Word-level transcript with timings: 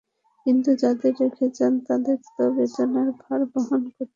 কিন্তু 0.45 0.69
যাঁদের 0.75 1.13
রেখে 1.21 1.45
যান, 1.53 1.73
তাঁদের 1.87 2.17
তো 2.27 2.43
বেদনার 2.55 3.09
ভার 3.21 3.41
বহন 3.51 3.81
করতে 3.87 3.99
হয়। 3.99 4.09